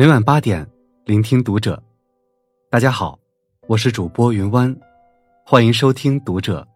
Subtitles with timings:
[0.00, 0.66] 每晚八点，
[1.04, 1.78] 聆听读者。
[2.70, 3.20] 大家好，
[3.66, 4.74] 我是主播云湾，
[5.44, 6.66] 欢迎收听读者。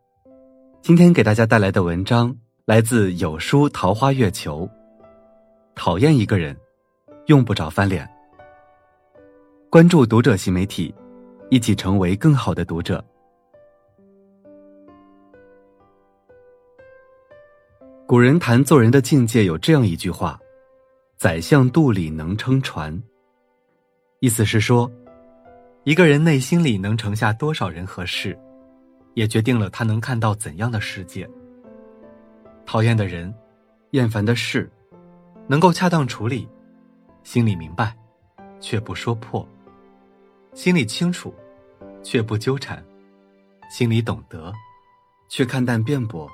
[0.83, 4.69] 今天给大家带来的文章来自有书桃花月球。
[5.75, 6.55] 讨厌一个人，
[7.29, 8.07] 用不着翻脸。
[9.71, 10.95] 关注读者新媒体，
[11.49, 13.03] 一起成为更好的读者。
[18.07, 20.39] 古人谈做人的境界有这样一句话。
[21.17, 23.03] 宰相肚里能撑船。
[24.25, 24.91] 意思是说，
[25.83, 28.35] 一个人内心里能盛下多少人和事，
[29.13, 31.29] 也决定了他能看到怎样的世界。
[32.65, 33.35] 讨厌的人，
[33.91, 34.73] 厌烦的事，
[35.47, 36.49] 能够恰当处理，
[37.23, 37.95] 心里明白，
[38.61, 39.47] 却不说破；
[40.55, 41.35] 心里清楚，
[42.03, 42.79] 却不纠缠；
[43.69, 44.51] 心里懂得，
[45.29, 46.27] 却看淡辩驳。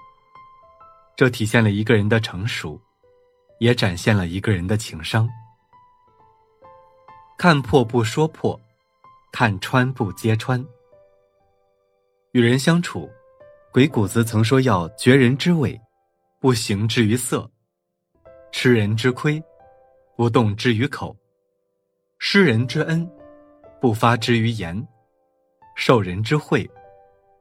[1.17, 2.81] 这体现了一个人的成熟。
[3.59, 5.29] 也展现了一个人的情商。
[7.41, 8.61] 看破不说破，
[9.33, 10.63] 看穿不揭穿。
[12.33, 13.09] 与人相处，
[13.73, 15.81] 鬼谷子曾说要绝人之伪，
[16.39, 17.51] 不行之于色；
[18.53, 19.43] 吃人之亏，
[20.19, 21.17] 不动之于口；
[22.19, 23.11] 施人之恩，
[23.81, 24.77] 不发之于言；
[25.75, 26.71] 受人之惠，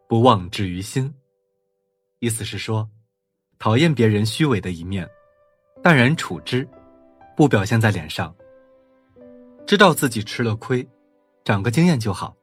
[0.07, 1.13] 不忘之于心。
[2.19, 2.89] 意思是说，
[3.57, 5.05] 讨厌别人虚伪的一面。
[5.83, 6.65] 淡然处之，
[7.35, 8.33] 不表现在脸上。
[9.69, 10.83] 知道自己吃了亏，
[11.45, 12.35] 长个经验就好，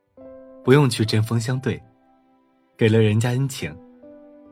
[0.62, 1.82] 不用去针锋相对。
[2.78, 3.76] 给了人家恩情，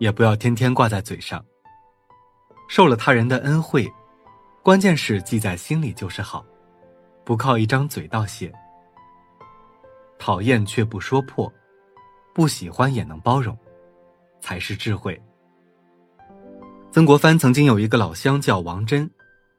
[0.01, 1.41] 也不要天天挂在嘴上。
[2.69, 3.89] 受了他人的恩惠，
[4.61, 6.45] 关键是记在心里就是好，
[7.23, 8.53] 不靠一张嘴道谢。
[10.19, 11.49] 讨厌却不说破，
[12.35, 13.57] 不喜欢也能包容，
[14.41, 15.17] 才是智慧。
[16.91, 19.09] 曾国藩曾经有一个老乡叫王真，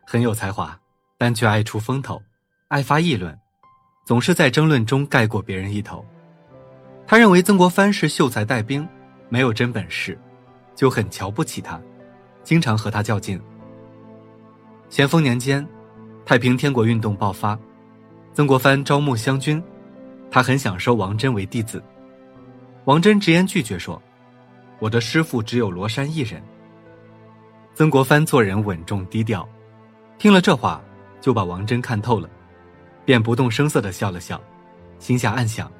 [0.05, 0.77] 很有才华，
[1.17, 2.21] 但却爱出风头，
[2.67, 3.37] 爱发议论，
[4.05, 6.03] 总是在争论中盖过别人一头。
[7.05, 8.87] 他认为曾国藩是秀才带兵，
[9.29, 10.17] 没有真本事，
[10.73, 11.79] 就很瞧不起他，
[12.43, 13.39] 经常和他较劲。
[14.89, 15.65] 咸丰年间，
[16.25, 17.57] 太平天国运动爆发，
[18.33, 19.63] 曾国藩招募湘军，
[20.31, 21.83] 他很想收王真为弟子，
[22.85, 24.01] 王真直言拒绝说
[24.81, 26.41] ：“我的师傅只有罗山一人。”
[27.75, 29.47] 曾国藩做人稳重低调，
[30.17, 30.81] 听了这话，
[31.21, 32.27] 就把王真看透了，
[33.05, 34.41] 便不动声色的笑了笑，
[34.99, 35.71] 心下暗想：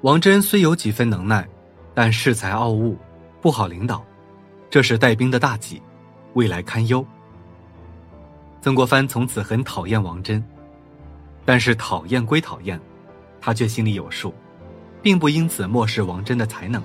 [0.00, 1.46] 王真虽有几分能耐，
[1.94, 2.96] 但恃才傲物，
[3.40, 4.02] 不好领导，
[4.70, 5.80] 这是带兵的大忌，
[6.32, 7.04] 未来堪忧。
[8.60, 10.42] 曾国藩从此很讨厌王真，
[11.44, 12.80] 但是讨厌归讨厌，
[13.40, 14.34] 他却心里有数，
[15.02, 16.82] 并不因此漠视王真的才能。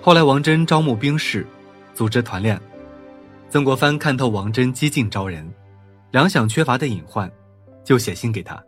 [0.00, 1.46] 后来王真招募兵士，
[1.94, 2.58] 组织团练。
[3.50, 5.46] 曾国藩看透王真激进招人，
[6.10, 7.30] 粮饷缺乏的隐患，
[7.84, 8.62] 就写信给他，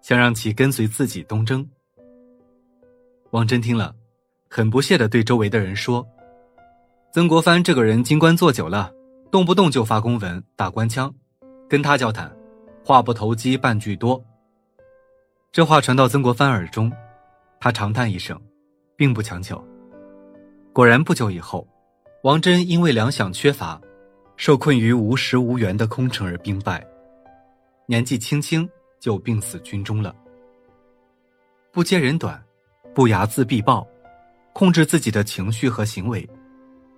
[0.00, 1.66] 想让其跟随自己东征。
[3.30, 3.94] 王真听了，
[4.48, 6.06] 很不屑的对周围的人说
[7.12, 8.92] ：“曾国藩这个人金官做久了，
[9.30, 11.12] 动不动就发公文、打官腔，
[11.68, 12.30] 跟他交谈，
[12.84, 14.22] 话不投机半句多。”
[15.52, 16.90] 这话传到曾国藩耳中，
[17.60, 18.40] 他长叹一声，
[18.96, 19.62] 并不强求。
[20.72, 21.66] 果然不久以后，
[22.22, 23.80] 王真因为粮饷缺乏。
[24.38, 26.84] 受困于无食无援的空城而兵败，
[27.92, 28.66] 年纪轻轻
[29.00, 30.16] 就病死军中了。
[31.70, 32.42] 不揭人短，
[32.94, 33.86] 不睚眦必报，
[34.54, 36.26] 控制自己的情绪和行为，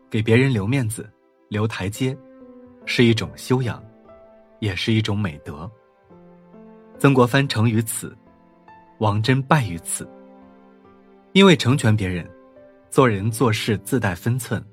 [0.09, 1.13] 给别人留面子、
[1.49, 2.17] 留台阶，
[2.87, 3.83] 是一种修养，
[4.61, 5.69] 也是一种美德。
[6.97, 8.17] 曾国藩成于此，
[8.99, 10.09] 王真败于此。
[11.33, 12.25] 因为成全别人，
[12.89, 14.65] 做人做事自带分寸，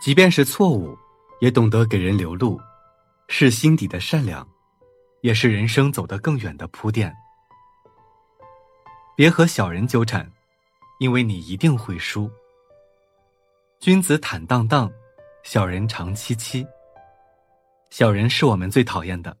[0.00, 0.96] 即便是错误。
[1.42, 2.58] 也懂得给人留路，
[3.28, 4.46] 是心底的善良，
[5.22, 7.14] 也是人生走得更远的铺垫。
[9.16, 10.30] 别和小人纠缠，
[10.98, 12.30] 因为你一定会输。
[13.78, 14.90] 君子坦荡荡，
[15.42, 16.66] 小人长戚戚。
[17.90, 19.36] 小人是我们最讨厌的，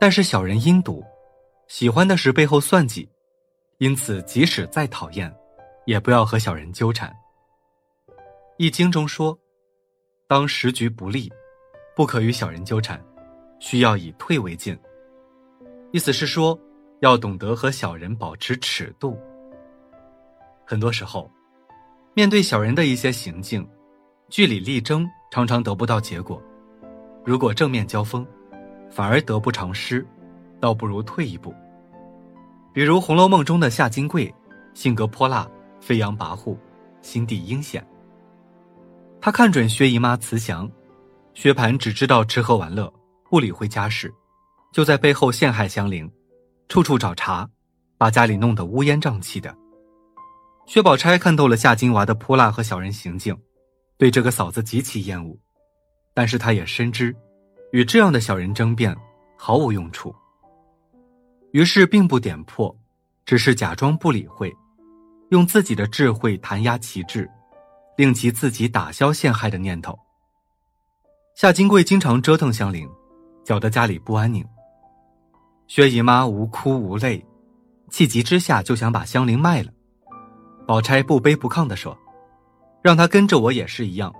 [0.00, 1.04] 但是小人阴毒，
[1.68, 3.08] 喜欢的是背后算计，
[3.78, 5.34] 因此即使再讨厌，
[5.86, 7.14] 也不要和小人纠缠。
[8.58, 9.38] 易经中说。
[10.26, 11.30] 当时局不利，
[11.94, 12.98] 不可与小人纠缠，
[13.60, 14.76] 需要以退为进。
[15.94, 16.58] 意思是说，
[17.02, 19.16] 要懂得和小人保持尺度。
[20.66, 21.30] 很多时候，
[22.14, 23.64] 面对小人的一些行径，
[24.28, 26.42] 据理力争常常得不到结果。
[27.24, 28.26] 如果正面交锋，
[28.90, 30.04] 反而得不偿失，
[30.58, 31.54] 倒不如退一步。
[32.72, 34.34] 比如《红楼梦》中的夏金桂，
[34.74, 35.48] 性格泼辣，
[35.80, 36.58] 飞扬跋扈，
[37.02, 37.86] 心地阴险。
[39.20, 40.68] 他看准薛姨妈慈祥，
[41.34, 42.92] 薛蟠只知道吃喝玩乐，
[43.30, 44.12] 不理会家事，
[44.74, 46.10] 就在背后陷害香菱，
[46.66, 47.48] 处处找茬，
[47.96, 49.56] 把家里弄得乌烟瘴气的。
[50.66, 53.38] 薛宝钗看透了夏金娃的泼辣和小人行径，
[53.96, 55.38] 对这个嫂子极其厌恶，
[56.12, 57.14] 但是她也深知，
[57.70, 58.92] 与这样的小人争辩
[59.38, 60.12] 毫无用处。
[61.52, 62.76] 于是并不点破，
[63.24, 64.52] 只是假装不理会，
[65.28, 67.30] 用自己的智慧弹压其志，
[67.96, 69.96] 令其自己打消陷害的念头。
[71.36, 72.90] 夏金贵经常折腾香菱，
[73.44, 74.44] 搅得家里不安宁。
[75.66, 77.24] 薛姨妈无哭无泪，
[77.90, 79.70] 气急之下就想把香菱卖了。
[80.66, 81.96] 宝钗不卑不亢地说
[82.82, 84.14] ：“让她跟着我也是一样，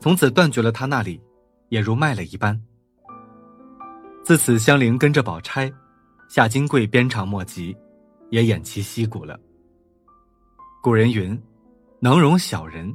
[0.00, 1.20] 从此断绝了她那里，
[1.68, 2.60] 也如卖了一般。”
[4.24, 5.72] 自此，香菱跟着宝钗，
[6.28, 7.76] 夏金桂鞭长莫及，
[8.30, 9.38] 也偃旗息鼓了。
[10.82, 11.38] 古人云
[12.00, 12.92] ：“能容小人，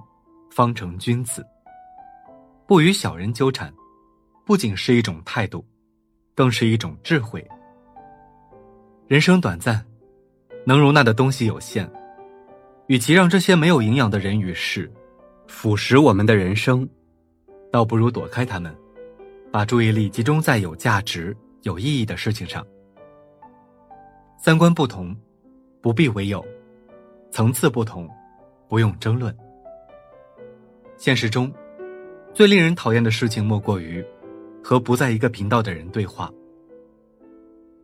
[0.50, 1.46] 方成君子。”
[2.68, 3.72] 不与小人纠缠，
[4.44, 5.64] 不仅是一种态度，
[6.34, 7.48] 更是一种智慧。
[9.08, 9.86] 人生短暂，
[10.66, 11.88] 能容纳的东西有限，
[12.88, 14.92] 与其让这些没有营养的人与事
[15.46, 16.90] 腐蚀我们的人生，
[17.72, 18.76] 倒不如躲开他们，
[19.52, 22.66] 把注意力集中在有价值、有意义的事情上。
[24.40, 25.16] 三观不同，
[25.82, 26.44] 不必为友；
[27.30, 28.10] 层次不同，
[28.68, 29.36] 不用争论。
[30.98, 31.54] 现实中。
[32.34, 34.04] 最令人讨厌的事情莫过于
[34.62, 36.30] 和不在一个频道的人对话。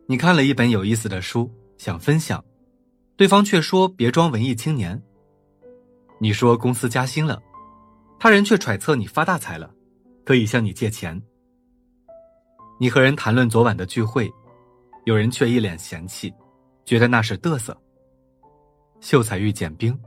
[0.06, 2.44] 你看了一本有意思的书，想分享，
[3.16, 5.00] 对方却说别装文艺青年。
[6.18, 7.40] 你说公司加薪了，
[8.18, 9.72] 他人却揣测你发大财了，
[10.24, 11.20] 可以向你借钱。
[12.78, 14.30] 你和人谈论昨晚的聚会，
[15.04, 16.32] 有人却一脸嫌弃，
[16.84, 17.76] 觉得那是嘚瑟。
[19.00, 19.98] 秀才遇见兵，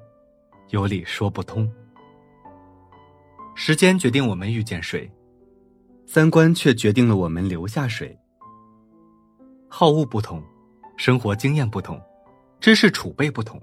[0.70, 1.70] 有理说不通。
[3.56, 5.10] 时间决定我们遇见谁，
[6.06, 8.18] 三观却决定了我们留下谁。
[9.68, 10.42] 好恶不同，
[10.98, 12.02] 生活经验不同，
[12.60, 13.62] 知识储备不同，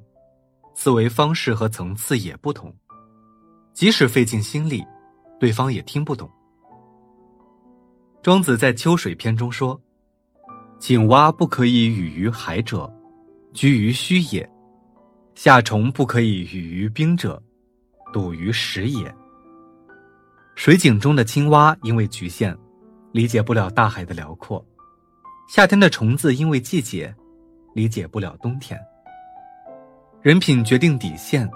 [0.75, 2.75] 思维方式和层次也不同。
[3.73, 4.85] 即使费尽心力，
[5.41, 6.31] 对方也听不懂。
[8.23, 9.81] 庄子在《秋水篇》中说
[10.79, 12.93] ：“井蛙不可以语于海者，
[13.55, 14.47] 居于虚也；
[15.35, 17.43] 夏虫不可以语于冰者，
[18.13, 19.13] 笃于实也。”
[20.55, 22.57] 水井中的青蛙因为局限，
[23.11, 24.63] 理解不了大海的辽阔；
[25.55, 27.15] 夏天的虫子因为季节，
[27.75, 28.81] 理解不了冬天。
[30.23, 31.47] 人品决定底线，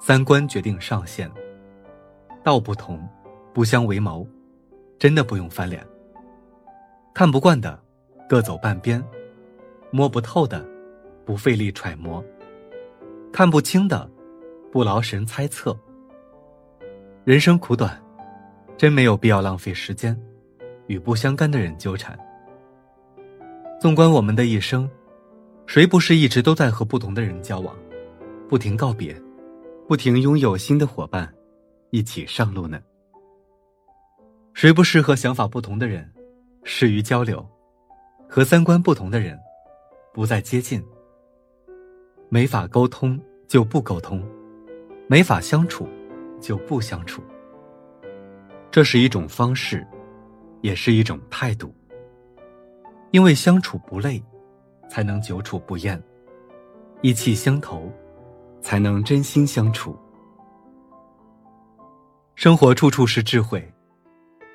[0.00, 1.30] 三观决定上限。
[2.42, 3.08] 道不同，
[3.54, 4.26] 不相为谋，
[4.98, 5.86] 真的不用翻脸。
[7.14, 7.80] 看不惯的，
[8.28, 9.00] 各走半边；
[9.92, 10.66] 摸不透的，
[11.24, 12.20] 不费力揣摩；
[13.32, 14.10] 看不清的，
[14.72, 15.78] 不劳神猜测。
[17.22, 17.96] 人生苦短。
[18.76, 20.20] 真没有必要浪费时间，
[20.88, 22.18] 与不相干的人纠缠。
[23.78, 24.88] 纵观我们的一生，
[25.66, 27.76] 谁不是一直都在和不同的人交往，
[28.48, 29.14] 不停告别，
[29.86, 31.32] 不停拥有新的伙伴，
[31.90, 32.80] 一起上路呢？
[34.54, 36.10] 谁不是和想法不同的人，
[36.64, 37.46] 适于交流，
[38.26, 39.38] 和三观不同的人，
[40.14, 40.82] 不再接近？
[42.30, 44.26] 没法沟通就不沟通，
[45.06, 45.86] 没法相处
[46.40, 47.22] 就不相处。
[48.70, 49.86] 这是一种方式，
[50.62, 51.74] 也是一种态度。
[53.10, 54.22] 因为相处不累，
[54.88, 55.98] 才能久处不厌；
[57.02, 57.90] 意气相投，
[58.60, 59.96] 才能真心相处。
[62.34, 63.66] 生活处处是智慧，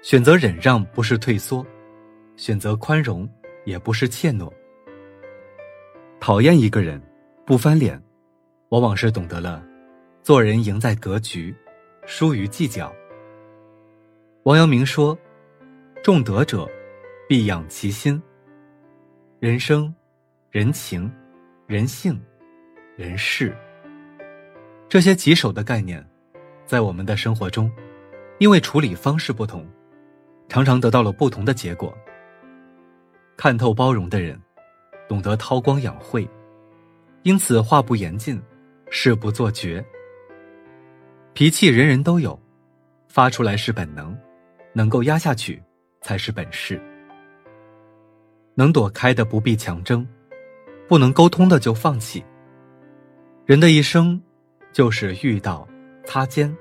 [0.01, 1.65] 选择忍让不是退缩，
[2.35, 3.27] 选择宽容
[3.65, 4.51] 也不是怯懦。
[6.19, 7.01] 讨厌一个人，
[7.45, 7.99] 不翻脸，
[8.69, 9.63] 往往是懂得了
[10.21, 11.55] 做人赢在格局，
[12.05, 12.93] 输于计较。
[14.43, 15.17] 王阳明说
[16.03, 16.69] ：“重德者，
[17.27, 18.21] 必养其心。
[19.41, 19.91] 人生、
[20.51, 21.11] 人情、
[21.65, 22.21] 人性、
[22.95, 23.57] 人事，
[24.87, 26.07] 这些棘手的概念，
[26.67, 27.71] 在我们的生活中，
[28.37, 29.67] 因为处理方式不同，
[30.47, 31.91] 常常得到了不同的结果。
[33.35, 34.39] 看透包容的人，
[35.09, 36.29] 懂得韬光养晦，
[37.23, 38.39] 因此话不言尽，
[38.91, 39.83] 事不做绝。
[41.33, 42.39] 脾气人人都有，
[43.07, 44.15] 发出来是本能。”
[44.73, 45.59] 能够压下去，
[45.99, 46.79] 才是本事。
[48.55, 50.07] 能躲开的不必强争，
[50.87, 52.23] 不能沟通的就放弃。
[53.45, 54.21] 人的一生，
[54.71, 55.67] 就是遇到、
[56.05, 56.55] 擦肩、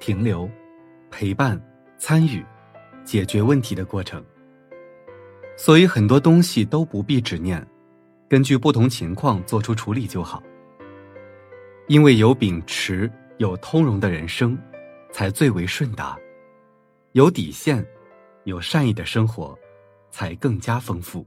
[0.00, 0.48] 停留、
[1.10, 1.60] 陪伴、
[1.98, 2.44] 参与、
[3.04, 4.22] 解决问题的过程。
[5.56, 7.66] 所以很多东西都不必执念，
[8.28, 10.42] 根据不同情况做出处理就好。
[11.88, 14.58] 因为有秉持、有通融的人生，
[15.12, 16.18] 才最为顺达。
[17.12, 17.86] 有底线，
[18.44, 19.56] 有善意的生活，
[20.10, 21.26] 才更加丰富。